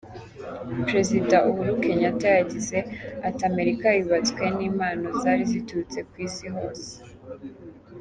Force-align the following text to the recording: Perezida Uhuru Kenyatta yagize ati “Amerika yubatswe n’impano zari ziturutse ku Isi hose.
Perezida 0.85 1.35
Uhuru 1.49 1.71
Kenyatta 1.83 2.27
yagize 2.39 2.77
ati 3.27 3.41
“Amerika 3.51 3.87
yubatswe 3.97 4.43
n’impano 4.57 5.05
zari 5.21 5.43
ziturutse 5.51 5.99
ku 6.09 6.15
Isi 6.27 6.47
hose. 6.55 6.89